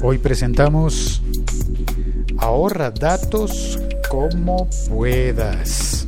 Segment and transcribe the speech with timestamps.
[0.00, 1.20] Hoy presentamos
[2.38, 6.06] Ahorra datos como puedas.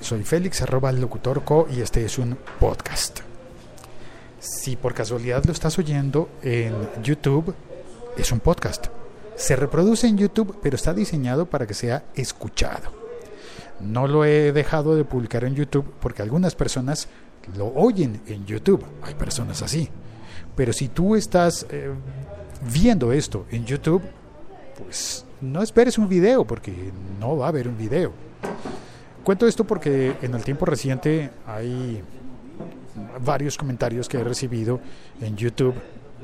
[0.00, 3.20] Soy Félix arroba locutorco y este es un podcast.
[4.38, 7.54] Si por casualidad lo estás oyendo en YouTube,
[8.16, 8.86] es un podcast.
[9.36, 12.90] Se reproduce en YouTube, pero está diseñado para que sea escuchado.
[13.80, 17.08] No lo he dejado de publicar en YouTube porque algunas personas
[17.56, 18.84] lo oyen en YouTube.
[19.02, 19.88] Hay personas así.
[20.56, 21.90] Pero si tú estás eh,
[22.72, 24.02] viendo esto en YouTube,
[24.76, 26.74] pues no esperes un video porque
[27.18, 28.12] no va a haber un video.
[29.24, 32.02] Cuento esto porque en el tiempo reciente hay
[33.24, 34.80] varios comentarios que he recibido
[35.20, 35.74] en YouTube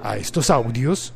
[0.02, 1.12] a estos audios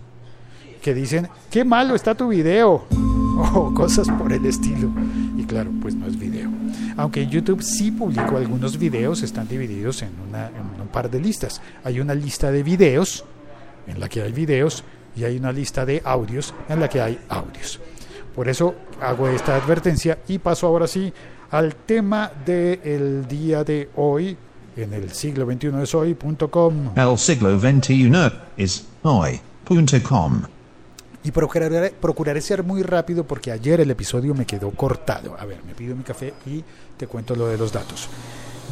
[0.80, 2.86] que dicen, qué malo está tu video,
[3.54, 4.90] o cosas por el estilo.
[5.36, 6.39] Y claro, pues no es video.
[7.00, 10.50] Aunque YouTube sí publico algunos videos, están divididos en, una,
[10.80, 11.60] un par de listas.
[11.82, 13.24] Hay una lista de videos
[13.86, 14.84] en la que hay videos
[15.16, 17.80] y hay una lista de audios en la que hay audios.
[18.34, 21.12] Por eso hago esta advertencia y paso ahora sí
[21.50, 24.36] al tema del día de hoy
[24.76, 26.90] en el siglo XXI es hoy.com.
[26.96, 28.12] El siglo XXI
[28.56, 30.59] es hoy.com.
[31.22, 35.36] Y procuraré, procuraré ser muy rápido porque ayer el episodio me quedó cortado.
[35.38, 36.64] A ver, me pido mi café y
[36.96, 38.08] te cuento lo de los datos.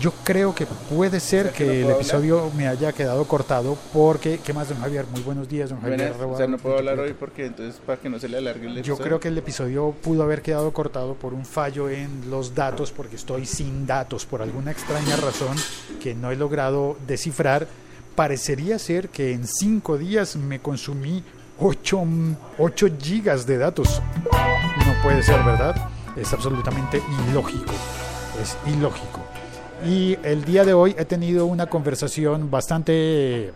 [0.00, 4.68] Yo creo que puede ser que el episodio me haya quedado cortado porque, ¿qué más,
[4.68, 5.04] don Javier?
[5.10, 6.12] Muy buenos días, don Javier.
[6.12, 8.68] Buenas, o sea, no puedo hablar hoy porque entonces para que no se le alargue
[8.68, 9.04] el Yo episodio.
[9.04, 13.16] creo que el episodio pudo haber quedado cortado por un fallo en los datos porque
[13.16, 15.56] estoy sin datos por alguna extraña razón
[16.00, 17.66] que no he logrado descifrar.
[18.14, 21.24] Parecería ser que en cinco días me consumí
[21.60, 22.06] 8,
[22.58, 24.00] 8 gigas de datos.
[24.86, 25.74] No puede ser, ¿verdad?
[26.16, 27.72] Es absolutamente ilógico.
[28.40, 29.20] Es ilógico.
[29.84, 33.52] Y el día de hoy he tenido una conversación bastante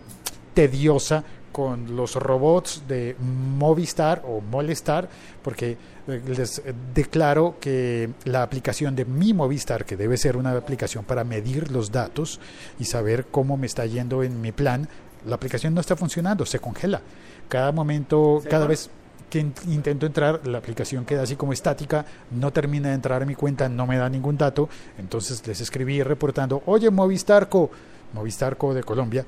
[0.53, 5.07] tediosa con los robots de Movistar o Molestar,
[5.41, 5.77] porque
[6.07, 11.05] eh, les eh, declaro que la aplicación de mi Movistar, que debe ser una aplicación
[11.05, 12.39] para medir los datos
[12.79, 14.89] y saber cómo me está yendo en mi plan,
[15.25, 17.01] la aplicación no está funcionando, se congela.
[17.49, 18.89] Cada momento, cada vez
[19.29, 23.25] que in- intento entrar, la aplicación queda así como estática, no termina de entrar a
[23.25, 24.69] mi cuenta, no me da ningún dato.
[24.97, 27.69] Entonces les escribí reportando, oye Movistarco,
[28.13, 29.25] Movistarco de Colombia,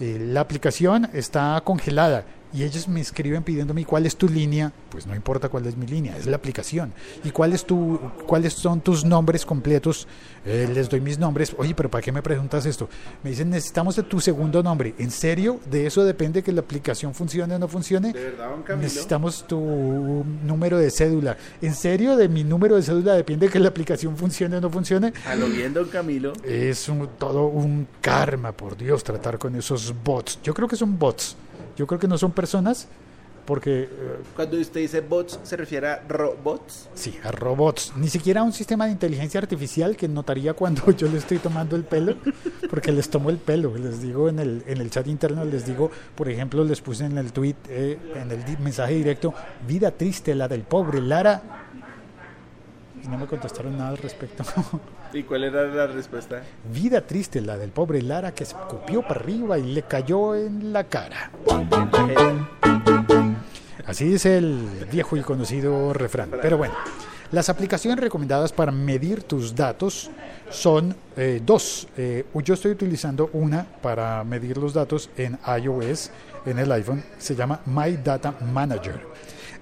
[0.00, 5.06] eh, la aplicación está congelada y ellos me escriben pidiéndome cuál es tu línea, pues
[5.06, 6.92] no importa cuál es mi línea, es la aplicación.
[7.24, 10.06] ¿Y cuál es tu, cuáles son tus nombres completos?
[10.46, 11.54] Eh, les doy mis nombres.
[11.58, 12.88] Oye, pero ¿para qué me preguntas esto?
[13.22, 14.94] Me dicen, necesitamos de tu segundo nombre.
[14.98, 15.60] ¿En serio?
[15.70, 18.12] ¿De eso depende que la aplicación funcione o no funcione?
[18.12, 18.82] ¿De verdad, don Camilo?
[18.82, 19.58] Necesitamos tu
[20.44, 21.36] número de cédula.
[21.60, 25.12] ¿En serio de mi número de cédula depende que la aplicación funcione o no funcione?
[25.26, 26.32] A lo bien, don Camilo.
[26.44, 30.38] Es un- todo un karma, por Dios, tratar con esos bots.
[30.42, 31.36] Yo creo que son bots.
[31.78, 32.88] Yo creo que no son personas,
[33.46, 33.88] porque eh,
[34.36, 36.88] Cuando usted dice bots, ¿se refiere a robots?
[36.92, 37.92] sí, a robots.
[37.96, 41.74] Ni siquiera a un sistema de inteligencia artificial que notaría cuando yo le estoy tomando
[41.76, 42.16] el pelo,
[42.68, 43.74] porque les tomo el pelo.
[43.78, 47.16] Les digo en el, en el chat interno, les digo, por ejemplo, les puse en
[47.16, 49.32] el tweet, eh, en el mensaje directo,
[49.66, 51.67] vida triste la del pobre Lara.
[53.08, 54.44] Y no me contestaron nada al respecto.
[55.14, 56.42] ¿Y cuál era la respuesta?
[56.70, 60.74] Vida triste la del pobre Lara que se escupió para arriba y le cayó en
[60.74, 61.30] la cara.
[63.86, 66.30] Así dice el viejo y conocido refrán.
[66.42, 66.74] Pero bueno,
[67.32, 70.10] las aplicaciones recomendadas para medir tus datos
[70.50, 71.88] son eh, dos.
[71.96, 76.10] Eh, yo estoy utilizando una para medir los datos en iOS,
[76.44, 79.00] en el iPhone, se llama My Data Manager.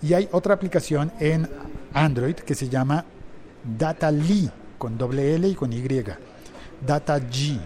[0.03, 1.49] Y hay otra aplicación en
[1.95, 3.05] Android que se llama
[3.79, 5.83] Datali, con doble L y con Y.
[6.87, 7.59] Data G.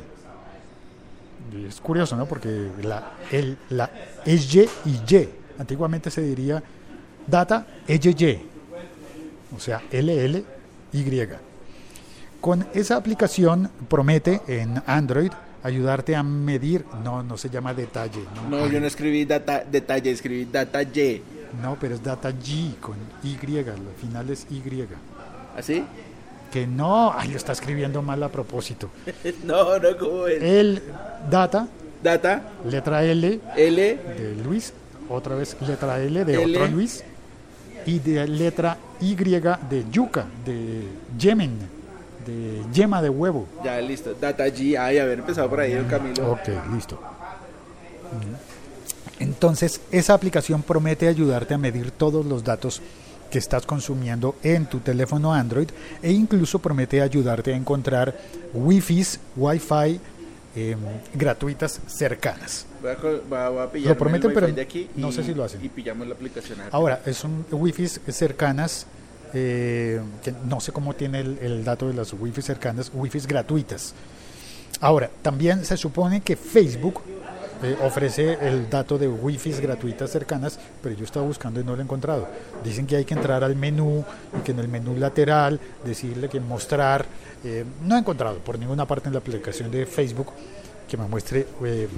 [1.52, 2.26] Y es curioso, ¿no?
[2.26, 3.90] Porque la, el, la
[4.24, 5.28] es Y y Y.
[5.58, 6.62] Antiguamente se diría
[7.26, 8.42] data es Y, Y.
[9.54, 10.44] O sea, LL
[10.92, 11.28] Y.
[12.40, 15.30] Con esa aplicación promete en Android
[15.62, 20.10] ayudarte a medir, no, no se llama detalle, no, No, yo no escribí data, detalle,
[20.10, 21.22] escribí data Y.
[21.62, 24.62] no, pero es data G con Y, al final es Y.
[25.56, 25.84] ¿Así?
[26.52, 28.90] Que no, ay, lo está escribiendo mal a propósito.
[29.44, 30.42] No, no, ¿cómo es?
[30.42, 30.82] El
[31.30, 31.68] data,
[32.02, 34.72] Data, letra L L, de Luis,
[35.08, 36.56] otra vez letra L de L.
[36.56, 37.04] otro Luis,
[37.86, 40.82] y de letra Y de yuca, de
[41.18, 41.58] yemen,
[42.26, 43.46] de yema de huevo.
[43.64, 44.14] ya listo.
[44.18, 46.32] Data G, ay, haber empezado por ahí, don Camilo.
[46.32, 47.00] Ok, listo.
[49.18, 52.80] Entonces, esa aplicación promete ayudarte a medir todos los datos
[53.30, 55.68] que estás consumiendo en tu teléfono Android
[56.02, 58.14] e incluso promete ayudarte a encontrar
[58.52, 59.06] Wi-Fi,
[59.36, 60.00] Wi-Fi
[60.56, 60.76] eh,
[61.14, 62.66] gratuitas cercanas.
[62.82, 65.64] Voy a, a- pillar prometen, pero wifi de aquí no sé si lo hacen.
[65.64, 66.58] Y pillamos la aplicación.
[66.72, 68.86] Ahora, son wifi cercanas,
[69.32, 73.94] eh, que no sé cómo tiene el, el dato de las wifi cercanas, wifi gratuitas.
[74.80, 77.02] Ahora, también se supone que Facebook
[77.62, 81.80] eh, ofrece el dato de wifi gratuitas cercanas, pero yo estaba buscando y no lo
[81.80, 82.28] he encontrado.
[82.64, 84.04] Dicen que hay que entrar al menú
[84.38, 87.04] y que en el menú lateral decirle que mostrar.
[87.44, 90.32] eh, no he encontrado por ninguna parte en la aplicación de Facebook
[90.88, 91.88] que me muestre eh,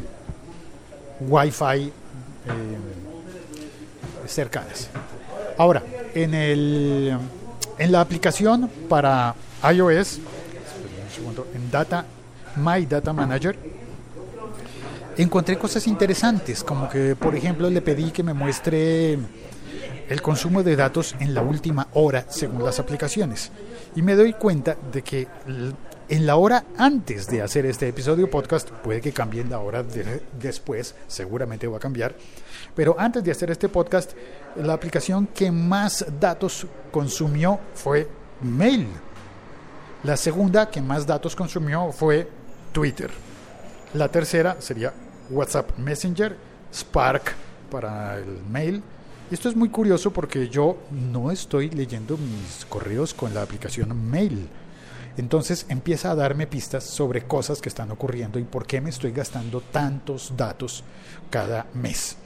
[1.20, 1.90] Wi-Fi eh,
[4.26, 4.88] cercanas.
[5.58, 5.82] Ahora,
[6.14, 7.16] en, el,
[7.78, 9.34] en la aplicación para
[9.72, 10.18] iOS,
[11.54, 12.04] en Data,
[12.56, 13.56] My Data Manager,
[15.16, 19.18] encontré cosas interesantes, como que, por ejemplo, le pedí que me muestre
[20.08, 23.50] el consumo de datos en la última hora según las aplicaciones.
[23.94, 25.28] Y me doy cuenta de que
[26.08, 29.82] en la hora antes de hacer este episodio podcast, puede que cambie en la hora
[29.82, 32.14] de- después, seguramente va a cambiar,
[32.74, 34.12] pero antes de hacer este podcast,
[34.56, 38.08] la aplicación que más datos consumió fue
[38.42, 38.88] Mail.
[40.04, 42.28] La segunda que más datos consumió fue
[42.72, 43.10] Twitter.
[43.94, 44.94] La tercera sería
[45.28, 46.34] WhatsApp Messenger,
[46.72, 47.34] Spark
[47.70, 48.82] para el mail.
[49.30, 54.48] Esto es muy curioso porque yo no estoy leyendo mis correos con la aplicación Mail.
[55.18, 59.12] Entonces empieza a darme pistas sobre cosas que están ocurriendo y por qué me estoy
[59.12, 60.84] gastando tantos datos
[61.28, 62.16] cada mes.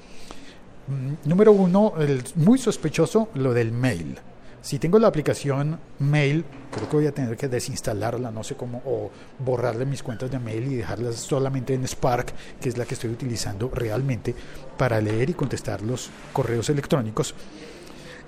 [0.86, 4.18] Mm, Número uno, el muy sospechoso, lo del mail.
[4.66, 8.82] Si tengo la aplicación Mail, creo que voy a tener que desinstalarla, no sé cómo,
[8.84, 12.94] o borrarle mis cuentas de mail y dejarlas solamente en Spark, que es la que
[12.94, 14.34] estoy utilizando realmente
[14.76, 17.32] para leer y contestar los correos electrónicos.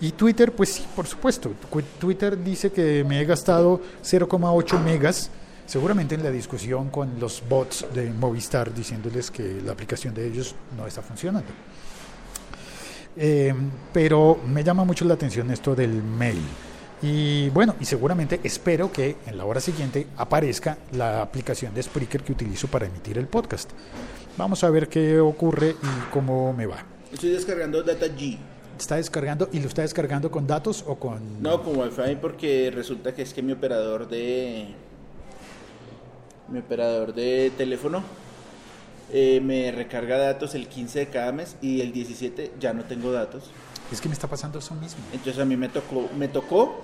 [0.00, 1.50] Y Twitter, pues sí, por supuesto.
[1.99, 5.32] Twitter dice que me he gastado 0,8 megas,
[5.67, 10.55] seguramente en la discusión con los bots de Movistar diciéndoles que la aplicación de ellos
[10.76, 11.50] no está funcionando.
[13.20, 13.52] Eh,
[13.92, 16.40] pero me llama mucho la atención esto del mail.
[17.02, 22.22] Y bueno, y seguramente espero que en la hora siguiente aparezca la aplicación de Spreaker
[22.22, 23.70] que utilizo para emitir el podcast.
[24.36, 26.84] Vamos a ver qué ocurre y cómo me va.
[27.12, 28.38] Estoy descargando Data G.
[28.78, 31.42] ¿Está descargando y lo está descargando con datos o con.?
[31.42, 34.68] No, con Wi-Fi porque resulta que es que mi operador de.
[36.48, 38.02] Mi operador de teléfono
[39.12, 43.12] eh, me recarga datos el 15 de cada mes y el 17 ya no tengo
[43.12, 43.50] datos.
[43.90, 45.00] Es que me está pasando eso mismo.
[45.12, 46.82] Entonces a mí me tocó, me tocó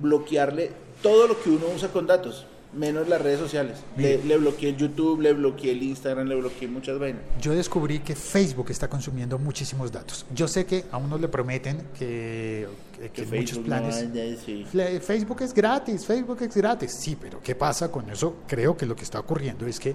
[0.00, 0.70] bloquearle
[1.02, 3.78] todo lo que uno usa con datos, menos las redes sociales.
[3.96, 7.22] Le, bloqueé el YouTube, le bloqueé el Instagram, le bloqueé muchas vainas.
[7.40, 10.24] Yo descubrí que Facebook está consumiendo muchísimos datos.
[10.34, 14.08] Yo sé que a uno le prometen que, que- que Que muchos planes.
[14.08, 14.14] no
[14.46, 14.64] sí.
[15.00, 16.92] Facebook es gratis, Facebook es gratis.
[16.92, 18.36] Sí, pero ¿qué pasa con eso?
[18.46, 19.94] Creo que lo que está ocurriendo es que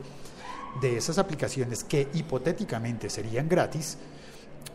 [0.82, 3.98] de esas aplicaciones que hipotéticamente serían gratis,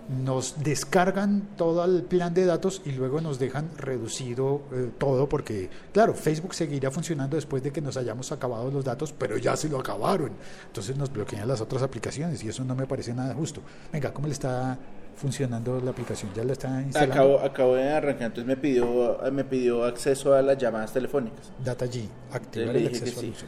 [0.09, 5.71] nos descargan todo el plan de datos y luego nos dejan reducido eh, todo porque,
[5.93, 9.69] claro, Facebook seguirá funcionando después de que nos hayamos acabado los datos, pero ya se
[9.69, 10.33] lo acabaron.
[10.67, 13.61] Entonces nos bloquean las otras aplicaciones y eso no me parece nada justo.
[13.93, 14.79] Venga, ¿cómo le está
[15.17, 16.33] funcionando la aplicación?
[16.35, 17.15] ¿Ya la está instalando?
[17.15, 21.53] Acabo, acabo de arrancar, entonces me pidió, me pidió acceso a las llamadas telefónicas.
[21.65, 23.31] Data G, activar el acceso al sí.
[23.31, 23.47] uso.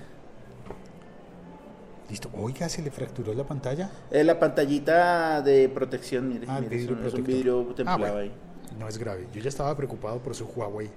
[2.10, 2.28] Listo.
[2.36, 3.90] Oiga, se le fracturó la pantalla.
[4.10, 7.74] Eh, la pantallita de protección, mire, Ah, mire, es, vidrio un, es un vidrio Ah,
[7.74, 8.18] templado bueno.
[8.18, 8.32] ahí.
[8.78, 9.26] No es grave.
[9.32, 10.90] Yo ya estaba preocupado por su Huawei.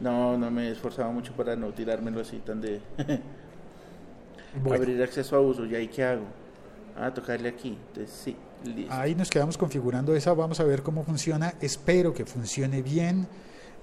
[0.00, 2.80] No, no me he esforzado mucho para no tirármelo así tan de...
[4.62, 6.24] Bueno, Abrir acceso a uso, ¿y ahí qué hago?
[6.96, 7.78] Ah, tocarle aquí.
[7.88, 8.92] Entonces sí, listo.
[8.92, 10.32] ahí nos quedamos configurando esa.
[10.34, 11.54] Vamos a ver cómo funciona.
[11.60, 13.28] Espero que funcione bien.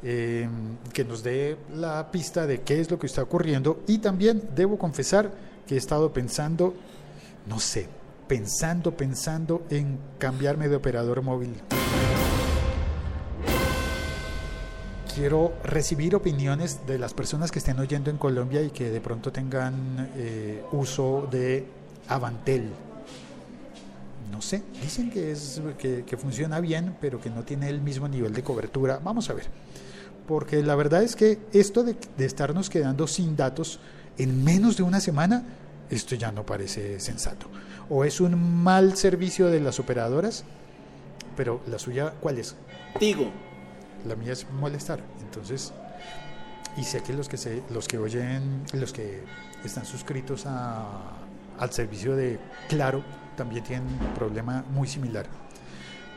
[0.03, 0.47] eh,
[0.93, 3.79] que nos dé la pista de qué es lo que está ocurriendo.
[3.87, 5.31] Y también debo confesar
[5.67, 6.73] que he estado pensando,
[7.45, 7.87] no sé,
[8.27, 11.55] pensando, pensando en cambiarme de operador móvil.
[15.17, 19.31] quiero recibir opiniones de las personas que estén oyendo en Colombia y que de pronto
[19.31, 21.65] tengan eh, uso de
[22.07, 22.69] Avantel.
[24.31, 28.07] No sé, dicen que, es, que, que funciona bien, pero que no tiene el mismo
[28.07, 28.99] nivel de cobertura.
[29.03, 29.45] Vamos a ver.
[30.27, 33.79] Porque la verdad es que esto de, de estarnos quedando sin datos
[34.17, 35.43] en menos de una semana,
[35.89, 37.47] esto ya no parece sensato.
[37.89, 40.43] O es un mal servicio de las operadoras,
[41.35, 42.55] pero la suya, ¿cuál es?
[42.99, 43.31] Tigo.
[44.05, 44.99] la mía es molestar.
[45.21, 45.73] Entonces,
[46.77, 49.23] y sé que los que se, los que oyen, los que
[49.63, 51.17] están suscritos a,
[51.59, 53.03] al servicio de Claro
[53.35, 55.25] también tienen un problema muy similar.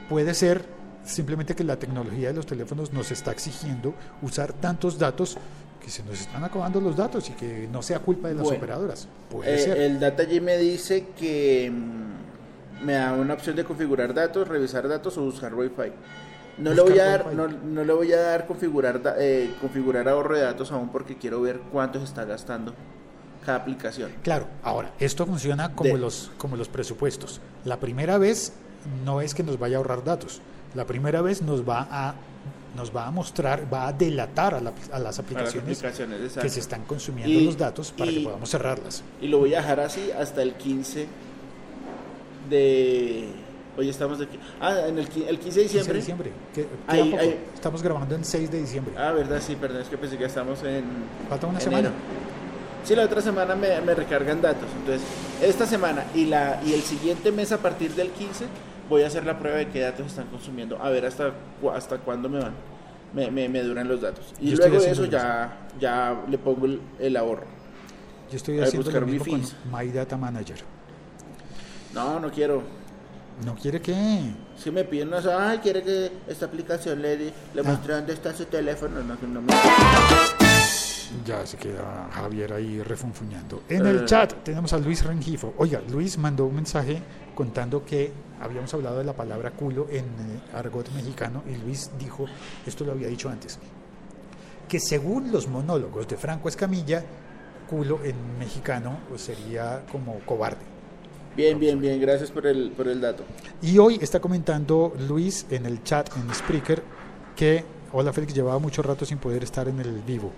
[0.08, 0.64] Puede ser
[1.04, 5.38] simplemente que la tecnología de los teléfonos nos está exigiendo usar tantos datos
[5.80, 8.58] que se nos están acabando los datos y que no sea culpa de las Bueno,
[8.58, 9.08] operadoras.
[9.30, 9.76] Puede Eh, ser.
[9.78, 14.86] el data allí me dice que mm, me da una opción de configurar datos, revisar
[14.88, 15.92] datos o buscar Wi-Fi.
[16.58, 20.36] No le voy a dar, no, no le voy a dar configurar, eh, configurar ahorro
[20.36, 22.74] de datos aún porque quiero ver cuánto se está gastando
[23.46, 24.10] cada aplicación.
[24.22, 27.40] Claro, ahora, esto funciona como, De- los, como los presupuestos.
[27.64, 28.52] La primera vez
[29.06, 30.42] no es que nos vaya a ahorrar datos.
[30.74, 32.14] La primera vez nos va a,
[32.76, 36.60] nos va a mostrar, va a delatar a, la- a las aplicaciones aplicaciones, que se
[36.60, 39.02] están consumiendo Y- los datos para que podamos cerrarlas.
[39.20, 41.06] Y lo voy a dejar así hasta el 15
[42.48, 43.28] de...
[43.76, 44.26] Hoy estamos de...
[44.60, 45.96] Ah, en el, el 15 de 15 de diciembre.
[45.98, 46.32] diciembre.
[46.86, 47.38] Ahí- ahí.
[47.54, 48.94] Estamos grabando en 6 de diciembre.
[48.98, 50.84] Ah, verdad, sí, perdón, es que pensé que estamos en...
[51.28, 51.70] Falta una enero.
[51.82, 51.94] semana.
[52.84, 54.68] Sí, la otra semana me, me recargan datos.
[54.80, 55.02] Entonces,
[55.42, 58.46] esta semana y, la, y el siguiente mes a partir del 15
[58.90, 60.76] voy a hacer la prueba de qué datos están consumiendo.
[60.82, 61.32] A ver hasta,
[61.74, 62.52] hasta cuándo me van.
[63.14, 64.34] Me, me, me duran los datos.
[64.40, 67.46] Y Yo luego de eso ya, ya le pongo el, el ahorro.
[68.30, 69.42] Yo estoy haciendo lo mismo con.
[69.72, 70.58] My Data Manager.
[71.94, 72.62] No, no quiero.
[73.44, 74.20] ¿No quiere que?
[74.56, 77.62] Si me piden, no sé, ay, quiere que esta aplicación le, le Ah.
[77.64, 79.02] muestre dónde está su teléfono.
[79.02, 79.52] No, que no me...
[81.24, 83.62] Ya se queda Javier ahí refunfuñando.
[83.68, 83.90] En Eh.
[83.90, 85.54] el chat tenemos a Luis Rengifo.
[85.58, 87.02] Oiga, Luis mandó un mensaje
[87.34, 92.26] contando que habíamos hablado de la palabra culo en eh, argot mexicano y Luis dijo,
[92.66, 93.58] esto lo había dicho antes,
[94.68, 97.02] que según los monólogos de Franco Escamilla,
[97.68, 100.70] culo en mexicano pues, sería como cobarde.
[101.36, 102.00] Bien, bien, bien.
[102.00, 103.22] Gracias por el, por el dato.
[103.62, 106.82] Y hoy está comentando Luis en el chat en Spreaker
[107.36, 110.30] que hola Félix llevaba mucho rato sin poder estar en el vivo.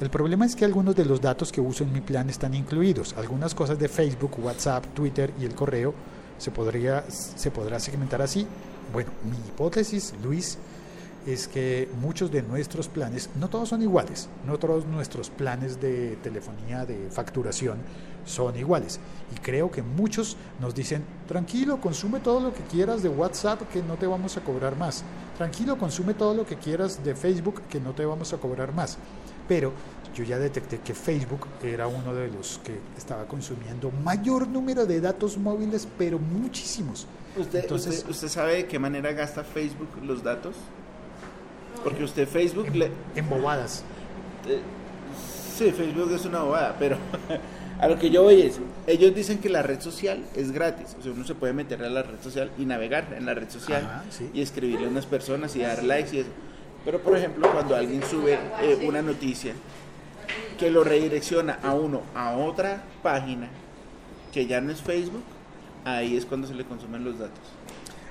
[0.00, 3.14] El problema es que algunos de los datos que uso en mi plan están incluidos.
[3.16, 5.94] Algunas cosas de Facebook, WhatsApp, Twitter y el correo
[6.38, 8.46] se podría se podrá segmentar así.
[8.92, 10.58] Bueno, mi hipótesis, Luis,
[11.26, 16.16] es que muchos de nuestros planes, no todos son iguales, no todos nuestros planes de
[16.22, 17.78] telefonía, de facturación
[18.24, 19.00] son iguales.
[19.34, 23.82] Y creo que muchos nos dicen, tranquilo, consume todo lo que quieras de WhatsApp que
[23.82, 25.02] no te vamos a cobrar más.
[25.36, 28.96] Tranquilo, consume todo lo que quieras de Facebook que no te vamos a cobrar más.
[29.48, 29.72] Pero
[30.14, 35.00] yo ya detecté que Facebook era uno de los que estaba consumiendo mayor número de
[35.00, 37.06] datos móviles, pero muchísimos.
[37.36, 40.54] ¿Usted, Entonces- usted, ¿Usted sabe de qué manera gasta Facebook los datos?
[41.86, 42.90] Porque usted Facebook le...
[43.14, 43.84] En bobadas.
[44.48, 44.58] eh,
[45.56, 46.96] sí, Facebook es una bobada, pero
[47.80, 51.02] a lo que yo voy es, ellos dicen que la red social es gratis, o
[51.04, 53.84] sea, uno se puede meter a la red social y navegar en la red social
[53.84, 54.28] Ajá, sí.
[54.34, 56.30] y escribirle a unas personas y dar likes y eso.
[56.84, 59.52] Pero por ejemplo, cuando alguien sube eh, una noticia
[60.58, 63.48] que lo redirecciona a uno a otra página
[64.32, 65.22] que ya no es Facebook,
[65.84, 67.44] ahí es cuando se le consumen los datos.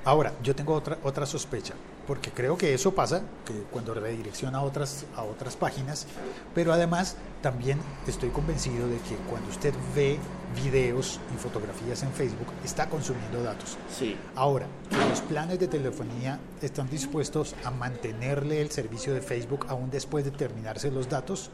[0.05, 1.73] Ahora, yo tengo otra, otra sospecha,
[2.07, 6.05] porque creo que eso pasa, que cuando redirecciona a otras, a otras páginas,
[6.53, 10.17] pero además también estoy convencido de que cuando usted ve
[10.63, 13.77] videos y fotografías en Facebook, está consumiendo datos.
[13.89, 14.15] Sí.
[14.35, 14.67] Ahora,
[15.09, 20.31] los planes de telefonía están dispuestos a mantenerle el servicio de Facebook aún después de
[20.31, 21.49] terminarse los datos,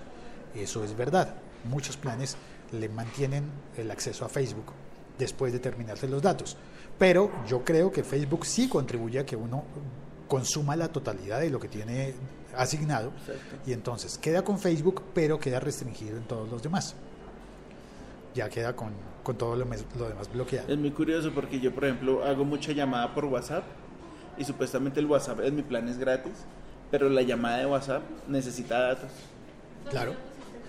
[0.56, 1.36] eso es verdad.
[1.64, 2.36] Muchos planes
[2.72, 3.46] le mantienen
[3.78, 4.74] el acceso a Facebook
[5.18, 6.58] después de terminarse los datos.
[6.98, 9.64] Pero yo creo que Facebook sí contribuye a que uno
[10.32, 12.14] consuma la totalidad de lo que tiene
[12.56, 13.12] asignado
[13.68, 16.96] y entonces queda con Facebook, pero queda restringido en todos los demás.
[18.34, 18.92] Ya queda con,
[19.24, 20.72] con todo lo, mes- lo demás bloqueado.
[20.72, 23.66] Es muy curioso porque yo, por ejemplo, hago mucha llamada por WhatsApp
[24.38, 26.32] y supuestamente el WhatsApp en mi plan es gratis,
[26.90, 29.12] pero la llamada de WhatsApp necesita datos.
[29.90, 30.14] Claro.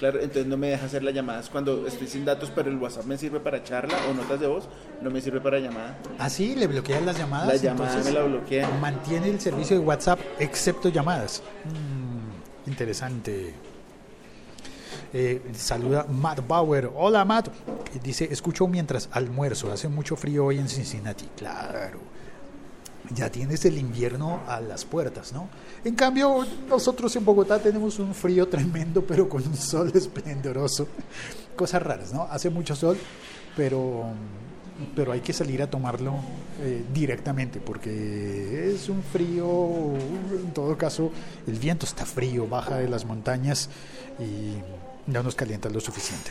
[0.03, 3.05] Claro, entonces no me deja hacer las llamadas cuando estoy sin datos, pero el WhatsApp
[3.05, 4.69] me sirve para charla o notas de voz,
[5.01, 5.97] no me sirve para llamada.
[6.19, 7.47] Así le bloquean las llamadas.
[7.47, 8.81] La llamada entonces me la bloquean.
[8.81, 11.41] Mantiene el servicio de WhatsApp excepto llamadas.
[11.67, 13.55] Mm, interesante.
[15.13, 16.91] Eh, saluda Matt Bauer.
[16.97, 17.51] Hola Matt.
[18.03, 19.71] Dice, escucho mientras almuerzo.
[19.71, 21.29] Hace mucho frío hoy en Cincinnati.
[21.37, 22.01] Claro.
[23.11, 25.49] Ya tienes el invierno a las puertas, ¿no?
[25.85, 30.87] En cambio, nosotros en Bogotá tenemos un frío tremendo, pero con un sol esplendoroso.
[31.57, 32.23] Cosas raras, ¿no?
[32.31, 32.97] Hace mucho sol,
[33.57, 34.05] pero,
[34.95, 36.15] pero hay que salir a tomarlo
[36.61, 39.95] eh, directamente, porque es un frío,
[40.31, 41.11] en todo caso,
[41.47, 43.69] el viento está frío, baja de las montañas
[44.19, 46.31] y no nos calienta lo suficiente.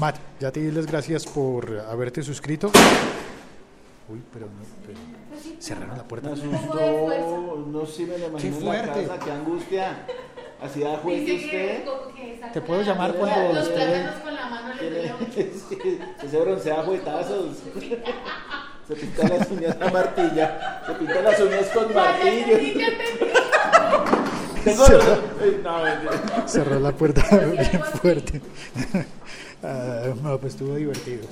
[0.00, 2.72] Matt, ya te di las gracias por haberte suscrito.
[4.08, 4.52] Uy, pero no,
[4.86, 4.98] pero
[5.60, 6.28] cerraron la puerta.
[6.30, 9.06] Me asustó, no sé, me lo imagino en la fuerte.
[9.06, 10.06] casa, qué angustia.
[10.60, 11.84] Así da juez Dice que, usted.
[11.84, 14.74] como que está Te con puedo la- llamar cuando Los esté- plátanos con la mano
[14.74, 15.32] le duele mucho.
[15.82, 17.56] Sí, Ese broncea a juetazos.
[18.88, 20.82] Se pinta las uñas a martilla.
[20.86, 22.58] Se pinta las uñas con martillo.
[22.58, 23.32] Sí, ya entendí.
[24.64, 25.18] Tengo- Cerró.
[25.40, 26.48] Ay, no, mentira.
[26.48, 28.40] Cerró la puerta bien fuerte.
[29.64, 31.22] Ah, no, pues estuvo divertido.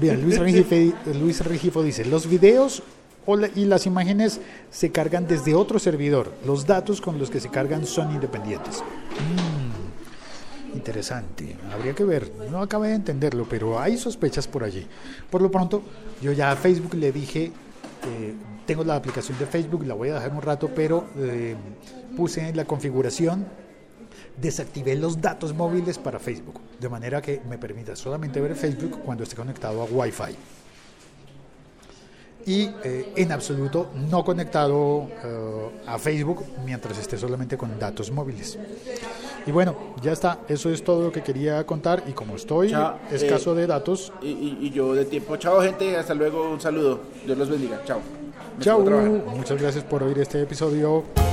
[0.00, 0.74] Bien, Luis Rengifo,
[1.14, 1.42] Luis
[1.84, 2.82] dice, los videos
[3.54, 6.32] y las imágenes se cargan desde otro servidor.
[6.46, 8.82] Los datos con los que se cargan son independientes.
[8.82, 11.56] Mm, interesante.
[11.72, 12.30] Habría que ver.
[12.50, 14.86] No acabé de entenderlo, pero hay sospechas por allí.
[15.30, 15.82] Por lo pronto,
[16.20, 18.34] yo ya a Facebook le dije, eh,
[18.66, 21.54] tengo la aplicación de Facebook, la voy a dejar un rato, pero eh,
[22.16, 23.46] puse en la configuración
[24.40, 29.22] desactivé los datos móviles para Facebook, de manera que me permita solamente ver Facebook cuando
[29.24, 30.36] esté conectado a Wi-Fi.
[32.46, 38.58] Y eh, en absoluto no conectado eh, a Facebook mientras esté solamente con datos móviles.
[39.46, 42.98] Y bueno, ya está, eso es todo lo que quería contar y como estoy Chao,
[43.10, 45.36] escaso eh, de datos, Y, y- y yo de tiempo.
[45.38, 45.96] Chao, gente.
[45.96, 46.50] Hasta luego.
[46.50, 47.00] Un saludo.
[47.24, 47.80] Dios los bendiga.
[47.84, 48.00] Chao.
[48.58, 51.23] Me chao, muchas gracias por oír este episodio.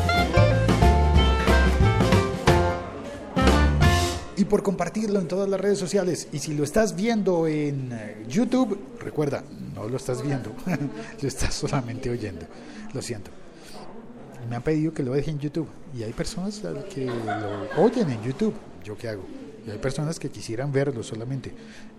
[4.51, 6.27] Por compartirlo en todas las redes sociales.
[6.33, 10.51] Y si lo estás viendo en eh, YouTube, recuerda, no lo estás viendo,
[11.21, 12.45] lo estás solamente oyendo.
[12.93, 13.31] Lo siento.
[14.49, 16.61] Me han pedido que lo deje en YouTube y hay personas
[16.93, 18.53] que lo oyen en YouTube.
[18.83, 19.23] ¿Yo qué hago?
[19.65, 21.53] Y hay personas que quisieran verlo solamente.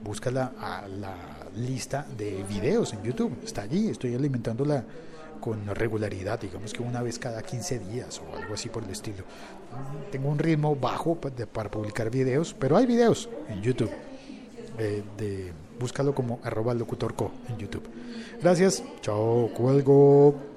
[0.05, 1.17] Búscala a la
[1.57, 3.33] lista de videos en YouTube.
[3.43, 4.85] Está allí, estoy alimentándola
[5.43, 9.25] con regularidad, digamos que una vez cada 15 días o algo así por el estilo.
[10.13, 13.91] Tengo un ritmo bajo para publicar videos, pero hay videos en YouTube.
[14.79, 17.83] Eh, de, búscalo como arroba locutorco en YouTube.
[18.41, 20.52] Gracias, chao, cuelgo.